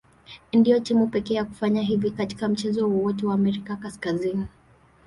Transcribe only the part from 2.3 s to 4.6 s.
mchezo wowote wa Amerika Kaskazini.